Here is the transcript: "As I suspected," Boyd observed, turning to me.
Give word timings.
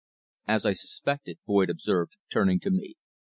"As 0.47 0.65
I 0.65 0.73
suspected," 0.73 1.37
Boyd 1.45 1.69
observed, 1.69 2.15
turning 2.31 2.59
to 2.61 2.71
me. 2.71 2.95